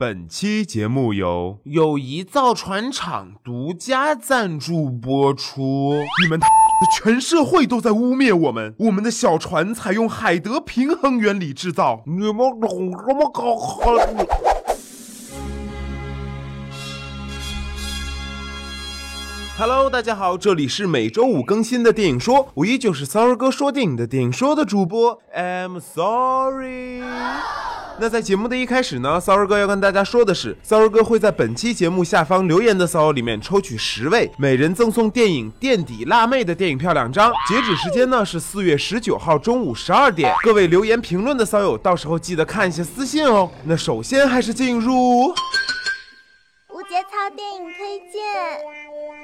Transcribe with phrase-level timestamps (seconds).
[0.00, 5.92] 本期节目由友谊造船厂独家赞助播出。
[6.22, 6.38] 你们，
[6.96, 8.72] 全社会都在污蔑我们。
[8.78, 12.04] 我们的小船采用海德平衡原理制造。
[12.06, 13.56] 你们懂什么搞
[19.58, 25.20] ？Hello，大家好，这里是每周五更新的电影说，我依旧是 Sorry 哥说电影的电影说的主播。
[25.36, 27.02] I'm sorry。
[28.00, 37.32] 那在节目的一开始呢，骚儿哥要跟大家说的是，骚儿哥会在本期节目下方留言的骚友里面抽取十位，每人赠送电影《垫底辣妹》的电影票两张。
[37.48, 40.32] 截止时间呢是四月十九号中午十二点。
[40.44, 43.50] 各位留言评论的骚友，到时候记得看一下私信哦。
[43.64, 45.34] 那首先还是进入无。
[46.88, 48.77] 节操电影推荐。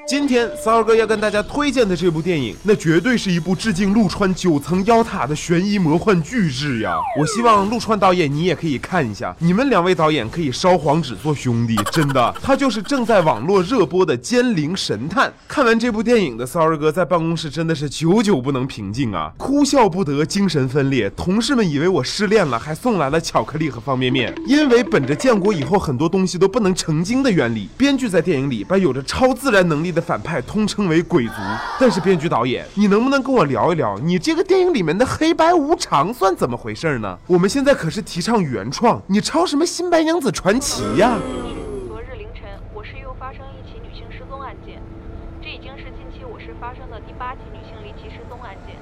[0.07, 6.95] 今天骚儿哥要跟大家推荐的这部电影，那绝对是一部致敬陆川九层妖塔的悬疑魔幻巨制呀！
[7.19, 15.27] 我希望陆川导演你也可以看一下，你们两位导演可以烧黄纸做兄弟，真的，他就是正在网络热播的《奸灵神探》。
[15.47, 21.09] 看完这部电影的骚儿哥在办公室真的是久久不能平静啊，哭笑不得，精神分裂。
[21.17, 27.67] 同事们以为我失恋了，还送来了巧克力和方便面，因为本着建国以后很多东西都不能成精的原理。
[27.75, 31.33] 编剧在电影里把有着超自然能力的反派通称为鬼族，
[31.79, 37.17] 但是编剧导演，你能不能跟我聊一聊，你这个电影里面的黑白无常算怎么回事呢？
[37.25, 41.17] 我们现在可是提倡原创，你抄什么新白娘子传奇呀？
[41.87, 44.81] 昨日凌晨，我市又发生一起女性失踪案件，
[45.41, 48.75] 这已经是近期我市发生的第八起女性离奇失踪案件，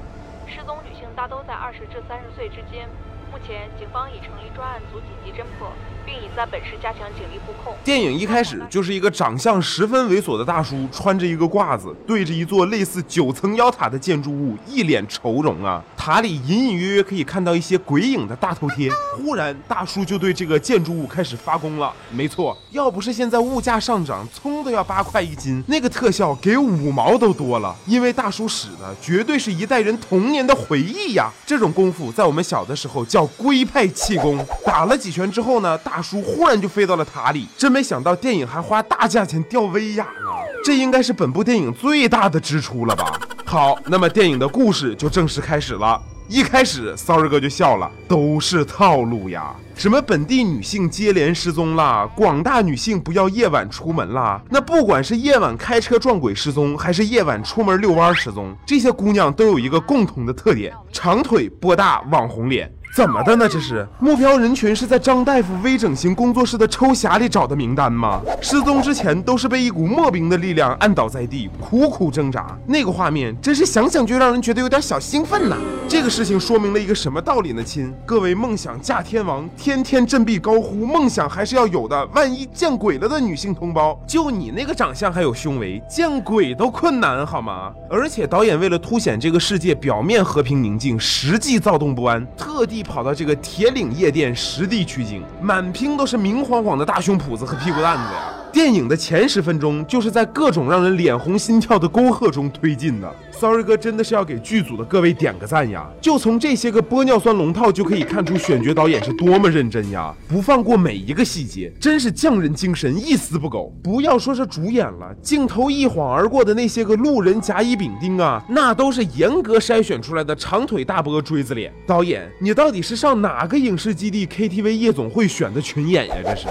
[0.50, 2.90] 失踪女性大都在二十至三十岁之间。
[3.34, 5.68] 目前，警方已成立专案组紧急侦破，
[6.06, 7.76] 并已在本市加强警力布控。
[7.84, 15.84] 电影一开始就是一个长相十分猥琐的大叔，穿着一个褂子，对着一座类似九层妖塔的建筑物，一脸愁容啊。
[16.06, 18.92] 塔里隐隐约约可以看到一些鬼影的大头贴。
[19.16, 21.94] 忽然，大叔就对这个建筑物开始发功了。
[22.12, 27.74] 没错，要不是现在物价上涨，葱都要八块一斤，那个特效给五毛都多了。
[27.86, 31.32] 因为大叔使的绝对是一代人童年的回忆呀。
[31.46, 33.26] 这种功夫在我们小的时候叫。
[33.38, 37.48] 龟派气功打了几拳之后呢，大叔忽然就飞到了塔里。
[37.58, 40.30] 真没想到电影还花大价钱吊威亚呢，
[40.66, 43.18] 这应该是本部电影最大的支出了吧？
[43.54, 46.02] 好，那么电影的故事就正式开始了。
[46.28, 49.54] 一开始，sorry 哥就笑了，都是套路呀。
[49.76, 54.42] 什么本地女性接连失踪啦，广大女性不要夜晚出门啦。
[54.50, 62.74] 那不管是夜晚开车撞鬼失踪，还是夜晚出门遛弯失踪，这些姑娘都有一个共同的特点：长腿、波大、网红脸。
[62.94, 63.50] 怎么的呢？
[63.50, 68.22] 这是目标人群是在张大夫微整形工作室的抽匣里找的名单吗？
[68.40, 72.56] 失踪之前都是被一股莫名的力量按倒在地，苦苦挣扎。
[72.68, 75.58] 那个画面真是想想就让人觉得有点小兴奋呐。
[75.88, 77.64] 这个事情说明了一个什么道理呢？
[77.64, 82.06] 亲，各位梦想嫁天王，天天振臂高呼梦想还是要有的。
[82.14, 87.74] 万一见鬼了的女性同胞，就你那个长相还有胸围，见鬼都困难好吗？
[87.90, 92.83] 而且导演为了凸显这个世界表面和平宁静，实际躁动不安，特地。
[92.84, 98.33] 跑到这个铁岭夜店实地取经，满屏都是明晃晃的大胸脯子和屁股蛋子呀！
[98.54, 103.12] 电影的前十分钟就是在各种让人脸红心跳的沟壑中推进的。
[103.32, 105.90] Sorry 哥真的是要给剧组的各位点个赞呀！
[106.00, 113.76] 就从这些个玻尿酸龙套就可以看出选角导演是多么认真呀，不放过每一个细节，真是匠人精神一丝不苟。
[113.84, 121.74] 不要说是主演了，镜头一晃而过的那些个路人甲乙丙丁啊，那都是严格筛选出来的长腿大波锥子脸。
[121.88, 126.16] 导演，你到底是上哪个影视基地 KTV 夜总会选的群演呀？
[126.24, 126.48] 这是。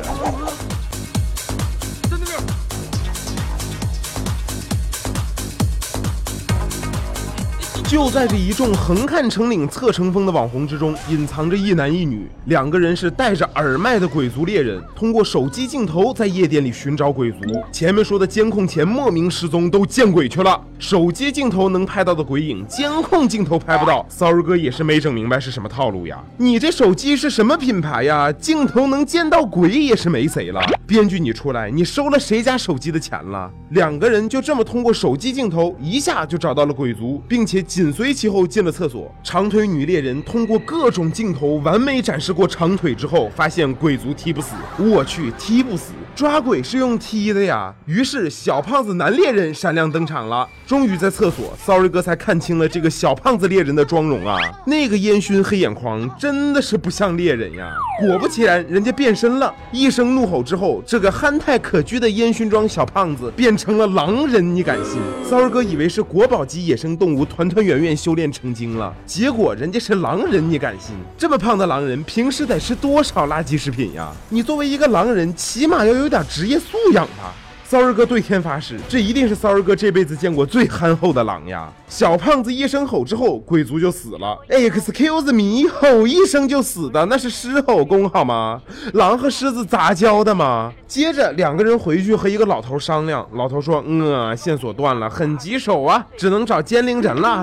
[7.93, 17.39] 就在这一众横看成岭侧成峰的网红之中，隐藏着一男一女，两个人是戴着耳麦的鬼族猎人，通过手机镜头在夜店里寻找鬼族。
[17.71, 24.07] 前面说的监控前莫名失踪都见鬼去了，手机镜头能拍到的鬼影，监控镜头拍不到。
[24.09, 26.19] Sorry 哥也是没整明白是什么套路呀？
[26.39, 28.33] 你这手机是什么品牌呀？
[28.33, 30.63] 镜头能见到鬼也是没谁了。
[30.87, 33.51] 编剧你出来，你收了谁家手机的钱了？
[33.73, 37.82] 两个人就这么通过手机镜头一下就找到了鬼族，并且紧。
[37.83, 44.55] 紧随其后进了厕所，长腿女猎人通过各种镜头完美展示过长腿之后，发现鬼族踢不死。
[44.79, 47.75] 我去，踢不死，抓鬼是用踢的呀！
[47.85, 50.49] 于是小胖子男猎人闪亮登场了。
[50.67, 54.39] 终于在厕所，Sorry 哥才看清了这个小胖子猎人的妆容啊！
[54.67, 57.77] 那个烟熏黑眼眶真的是不像猎人呀！
[58.01, 59.53] 果不其然，人家变身了。
[59.71, 67.83] 一声怒吼之后，这个憨态可掬的烟熏妆小胖子变成了狼人，你敢信？Sorry 哥以为是国宝级野生动物团团圆。
[67.83, 68.95] 圆修炼成精了。
[69.05, 70.95] 结果人家是狼人，你敢信？
[71.19, 74.13] 这么胖的狼人，平时得吃多少垃圾食品呀？
[74.29, 77.33] 你作为一个狼人，起码要有有点职业素养吧。
[77.65, 81.73] 骚儿哥对天发誓，这一定是骚儿哥这辈子见过最憨厚的狼呀！
[81.89, 84.39] 小胖子一声吼之后，鬼族就死了。
[84.51, 88.61] Excuse me，吼一声就死的那是狮吼功好吗？
[88.93, 90.71] 狼和狮子杂交的吗？
[90.87, 97.43] 接着两个人回去和一个老头商量，老头说：“嗯，线索断了，很棘手啊，只能找奸灵人了。”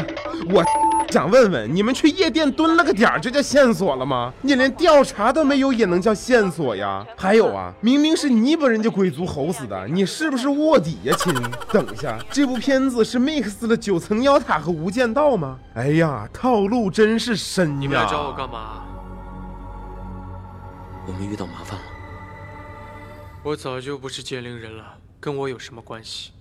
[0.53, 0.63] 我。
[1.11, 4.31] 想问问你们去夜店蹲了个点儿就叫线索了吗？
[4.41, 7.06] 你连调查都没有也能叫线索呀？
[7.17, 11.33] 还有啊，明明是你把人家鬼族吼死的，你是不是卧底呀，亲？
[11.73, 15.57] 等一下，这部片子是 mix 了九层妖塔和无间道吗？
[15.73, 17.77] 哎呀，套路真是深呀！
[17.79, 18.83] 你们来找我干嘛？
[21.07, 21.85] 我们遇到麻烦了。
[23.41, 24.83] 我早就不是剑灵人了，
[25.19, 26.31] 跟我有什么关系？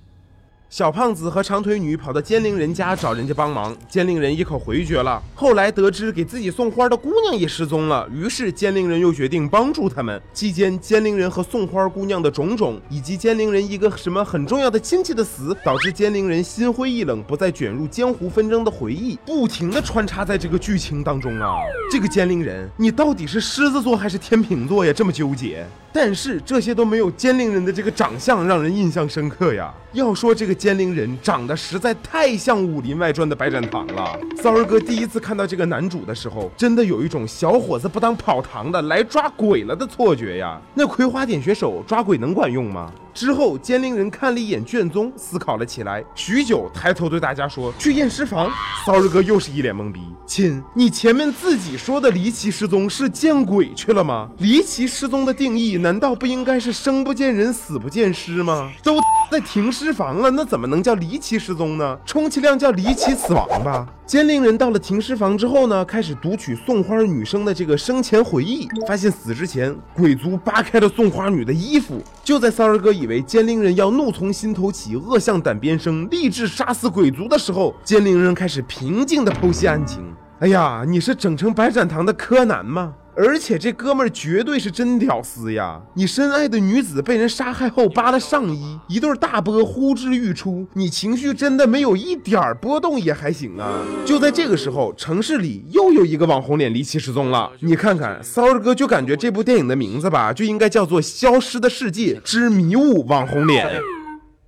[0.71, 5.23] 小胖子和长腿女跑到奸灵人家找人家帮忙，奸灵人一口回绝了。
[5.35, 10.21] 后来得知给自己送花的姑娘也失踪了，于是奸灵人又决定帮助他们。
[10.35, 21.55] 期间，奸灵人和送花姑娘的种种，以及奸灵人一个什么很重要的亲戚的死，导致奸灵人心灰意冷，不再卷入江湖纷争的回忆，不停的穿插在这个剧情当中啊。
[21.91, 24.93] 这个奸灵人，你到底是狮子座还是天秤座呀？
[24.93, 25.67] 这么纠结。
[25.91, 29.75] 但是这些都没有奸灵人的这个长相让人印象深刻呀。
[29.95, 34.19] 要说这个奸灵人长得实在太像《武林外传》的白展堂了。
[34.43, 40.61] 骚儿哥第一次看到这个男主的时候，真的有一种小伙子不当跑堂的来抓鬼了的错觉呀。
[40.75, 42.93] 那葵花点穴手抓鬼能管用吗？
[43.19, 48.49] 之后，监灵人看了一眼卷宗，思考了起来，许久，抬头对大家说：“去验尸房。”
[48.87, 50.01] 骚日哥又是一脸懵逼。
[50.25, 54.31] 亲，你前面自己说的离奇失踪是见鬼去了吗？
[54.39, 58.71] 离奇失踪的定义难道不应该是生不见人，死不见尸吗？
[58.85, 59.01] 都
[59.33, 61.99] 在停尸房了，那怎么能叫离奇失踪呢？
[62.07, 63.85] 充其量叫离奇死亡吧。
[64.09, 72.03] 监灵人到了停尸房之后呢，开始读取送花女生的这个生前回忆，发现死之前鬼族扒开了送花女的衣服。
[72.25, 80.03] 就在三儿哥以为监灵人要怒从心头起，恶向胆边生，立志杀死鬼族的时候，监灵人开始平静的剖析案情。
[80.39, 82.95] 哎呀，你是整成白展堂的柯南吗？
[83.21, 85.83] 而且这哥们儿绝对是真屌丝呀！
[85.95, 93.83] 你深爱的女子被人杀害后扒了上衣，一对大波呼之欲出，你情绪真的没有一点儿波动也还行啊！
[94.07, 97.51] 就在这个时候，城市里又有一个网红脸离奇失踪了。
[97.59, 103.67] 你看看骚儿哥，就感觉这部电影的名字吧，就应该叫做《消失的世界之迷雾网红脸》。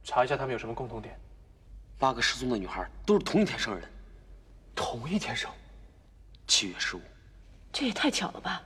[0.05, 1.13] 查一下他们有什么共同点。
[1.99, 3.89] 八个失踪的女孩都是同一天生日的，
[4.77, 5.51] 同一天生，
[6.47, 7.01] 七月十五。
[7.81, 8.61] 这也太巧了吧！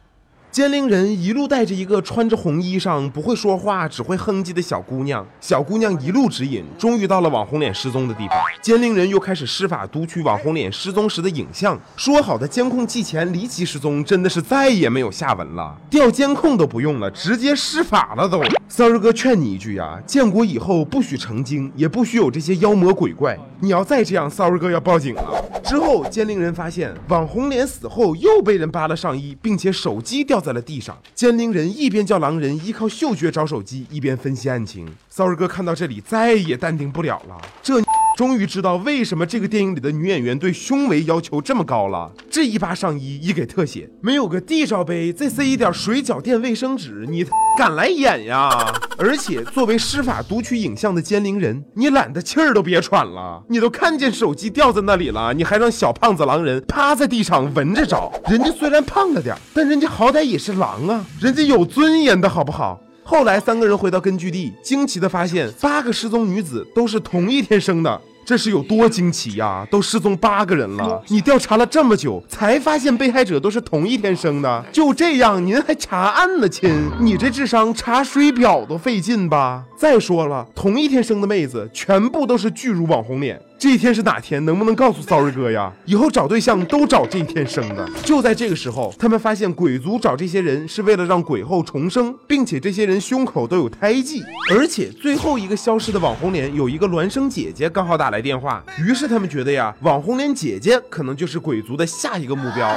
[0.51, 8.37] 监灵人一路带着一个穿着红衣裳、不会说话、只会哼唧的小姑娘，小姑娘一路指引，终于到了网红脸失踪的地方。
[8.61, 11.81] 监灵人又开始施法读取网红脸失踪时的影像。
[11.95, 15.79] 说好的监控器前离奇失踪，真的是再也没有下文了。
[15.89, 18.43] 调监控都不用了，直接施法了都。
[18.67, 23.39] 三儿哥劝你一句呀，建国以后不许成精，也不许有这些妖魔鬼怪。
[23.61, 25.45] 你要再这样，骚儿哥要报警了。
[25.63, 30.97] 之后，监灵人发现网红脸死后又被人扒了上衣，并且手机掉在了地上。
[31.15, 34.89] 监灵人一边叫狼人依靠嗅觉找手机，一边分析案情。
[35.09, 37.81] 骚儿哥看到这里再也淡定不了了，这
[38.17, 42.13] 终于知道为什么这个电影里的女演员对胸围要求这么高了。
[42.31, 47.27] 这一扒上衣一给特写，没有个 D 罩杯，再塞一点水饺垫卫生纸，你
[47.59, 48.51] 敢来演呀？
[48.99, 53.43] 而且作为施法读取影像的奸灵人，你懒得气儿都别喘了。
[53.49, 58.13] 你都看见手机掉在那里了，你还让小胖子狼人趴在地上闻着找？
[58.29, 62.81] 人家虽然胖了点，但人家好歹也是狼啊，人家有尊严的好不好？
[63.06, 68.01] 后来三个人回到根据地，惊奇的发现八个失踪女子都是同一天生的。
[68.25, 69.69] 这是有多惊奇呀！
[69.70, 74.65] 都失踪八个人了，你调查了这么久，才发现被害者都是同一天生的。
[74.73, 76.91] 就这样，您还查案呢，亲？
[76.99, 79.63] 你这智商查水表都费劲吧？
[79.77, 83.39] 再说了，同一天生的妹子全部都是巨乳网红脸。
[83.56, 84.44] 这一天是哪天？
[84.44, 85.73] 能不能告诉骚儿哥呀？
[85.87, 87.89] 以后找对象都找这一天生的。
[88.05, 94.23] 就在这个时候，他们发现鬼族找这些人是为了让鬼后重生，并且这些人胸口都有胎记。
[94.51, 98.63] 而且最后一个消失的网红脸有一个孪生姐姐，刚好打来电话。
[98.79, 102.77] 于是他们觉得呀，网红脸姐姐可能就是鬼族的下一个目标。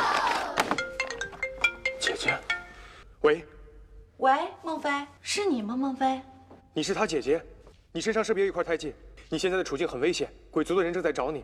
[2.00, 2.34] 姐姐，
[3.22, 3.44] 喂，
[4.18, 4.32] 喂，
[4.64, 4.90] 孟非，
[5.22, 5.76] 是你吗？
[5.76, 6.22] 孟非，
[6.74, 7.42] 你是他姐姐，
[7.92, 8.94] 你身上是不是有一块胎记？
[9.30, 11.44] 你现在的处境很危险，鬼族的人正在找你。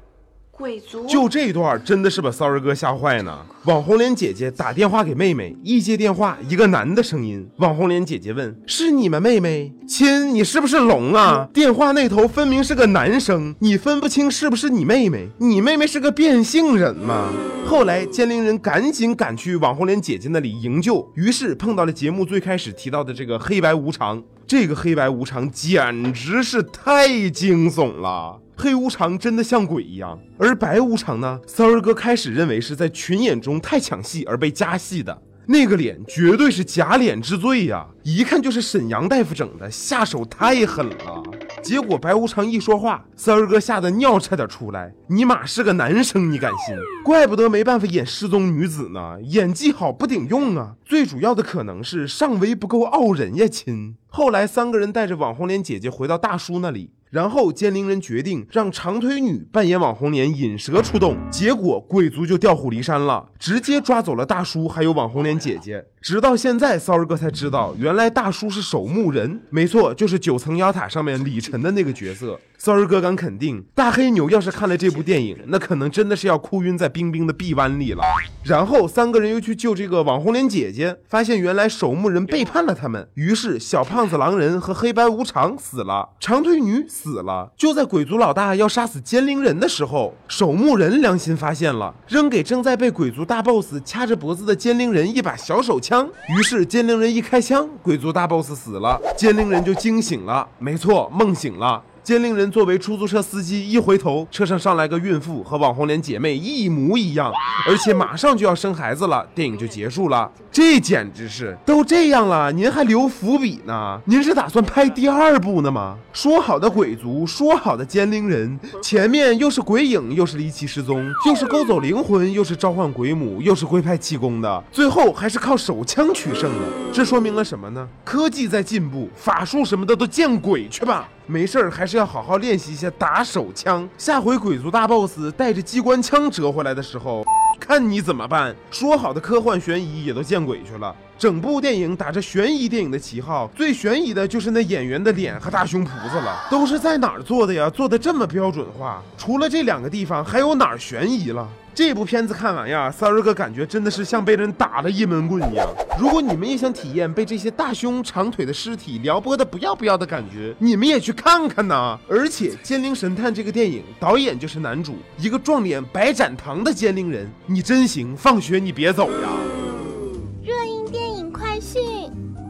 [0.51, 3.45] 鬼族就这段真的是把骚儿哥吓坏呢。
[3.65, 7.45] 网红脸姐姐打电话给妹妹，一接电话，一个男的声音。
[7.57, 9.73] 网红脸姐姐问：“是你们妹妹？
[9.85, 15.27] 亲，你是不是聋啊？”电话那头分明是个男生，你分不清是不是你妹妹？
[15.39, 17.33] 你妹妹是个变性人吗？
[17.65, 24.23] 后来监灵人赶紧赶去网红脸姐姐那里营救，于是碰到了节目最开始提到的这个黑白无常。
[24.45, 28.39] 这个黑白无常简直是太惊悚了。
[28.55, 31.39] 黑无常真的像鬼一样，而白无常呢？
[31.47, 35.21] 三儿哥开始认为是在群演中太抢戏而被加戏的。
[35.45, 41.23] 那个脸绝对是假脸之最呀，一看就是沈阳大夫整的，下手太狠了。
[41.63, 44.93] 结果白无常一说话，三儿哥吓得尿差点出来。
[45.07, 46.75] 尼玛是个男生，你敢信？
[47.05, 50.75] 怪不得没办法演失踪女子呢，演技好不顶用啊。
[50.83, 53.95] 最主要的可能是上围不够傲人呀，亲。
[54.07, 56.91] 后来三个人带着网红脸姐姐回到大叔那里。
[57.13, 65.85] 然后监灵人决定让长腿女扮演网红脸引蛇出洞，结果鬼族就调虎离山了，直接抓走了大叔还有网红脸姐姐。
[66.01, 72.39] 直到现在，骚儿哥才知道，原来大叔是守墓人，没错，就是九层妖塔上面李晨的那个角色。
[72.63, 78.01] 骚儿哥敢肯定，大黑牛要是看了这部电影，那可能真的是要哭晕在冰冰的臂弯里了。
[78.41, 87.51] 然后三个人又去救这个网红脸姐姐，发现原来守墓人背叛了他们，于是小胖子狼人和黑白无常死了，长腿女死了。
[87.57, 96.07] 就在鬼族老大要杀死奸灵人的时候，守墓人良心发现了，扔给正在被鬼族大 boss 掐着脖子的奸灵人一把小手枪。
[96.07, 101.83] 枪，于是奸灵人一开枪，鬼族大 boss 死了，奸灵人就惊醒了，没错，梦醒了。
[102.03, 107.31] 奸灵人作为出租车司机，一回头，车上上来个孕妇，和网红脸姐妹一模一样，
[107.65, 110.29] 而且马上就要生孩子了，电影就结束了。
[110.51, 113.97] 这简直是都这样了，您还留伏笔呢？
[114.03, 115.97] 您是打算拍第二部呢吗？
[116.11, 126.67] 说好的鬼族，说好的奸灵人，前面又是鬼影，又是离奇失踪，又是勾走灵魂，又是召唤鬼母，又是龟派气功的，最后还是靠手枪取胜了。
[126.91, 127.87] 这说明了什么呢？
[128.03, 131.07] 科技在进步，法术什么的都见鬼去吧！
[131.25, 133.87] 没事儿，还是要好好练习一下打手枪。
[133.97, 137.23] 下回鬼族大 boss 带着机关枪折回来的时候，
[137.57, 138.53] 看你怎么办。
[138.69, 140.93] 说好的科幻悬疑也都见鬼去了。
[141.17, 146.45] 整部电影打着悬疑电影的旗号，最悬疑的就是那演员的脸和大胸脯子了。
[146.49, 147.69] 都是在哪儿做的呀？
[147.69, 149.01] 做的这么标准化？
[149.17, 151.47] 除了这两个地方，还有哪儿悬疑了？
[151.75, 155.67] 这部片子看完呀，三儿哥感觉真的是像被人打了一闷棍一样。
[155.99, 161.97] 如果你们也想体验被这些大胸长腿的尸体撩拨的不要不要的感觉，你们也去看看呐！
[162.07, 168.15] 而且《奸灵神探》这个电影导演就是男主，一个撞脸白展堂的奸灵人，你真行！
[168.15, 169.62] 放学你别走呀！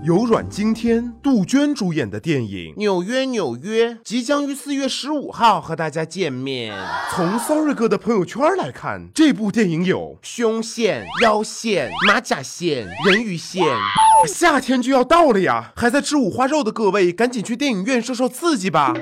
[0.06, 6.78] 由阮经天、杜鹃主演的电影《纽约纽约》即将于四月十五号和大家见面。
[7.16, 13.64] 从 Sorry 哥的朋友圈来看，这部电影有胸线、腰线、马甲线、人鱼线。
[14.28, 18.94] 夏天就要到了呀，还在吃五花肉的各位，赶紧去电影院受受刺激吧！